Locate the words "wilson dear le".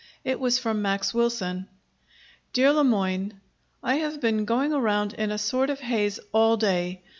1.13-2.83